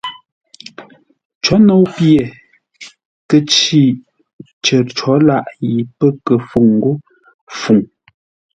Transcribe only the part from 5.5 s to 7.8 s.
yi pə́ kə fúŋ ńgó Fuŋ.